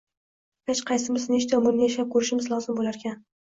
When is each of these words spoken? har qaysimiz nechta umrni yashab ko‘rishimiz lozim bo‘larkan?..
har 0.71 0.79
qaysimiz 0.91 1.27
nechta 1.33 1.59
umrni 1.59 1.85
yashab 1.91 2.09
ko‘rishimiz 2.17 2.49
lozim 2.55 2.81
bo‘larkan?.. 2.81 3.23